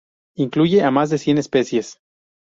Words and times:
Incluye 0.33 0.81
a 0.83 0.89
más 0.89 1.11
de 1.11 1.19
cien 1.19 1.37
especies. 1.37 1.99